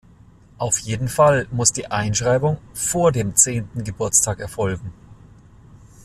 [0.57, 4.91] Auf jeden Fall muss die Einschreibung vor dem zehnten Geburtstag erfolgen.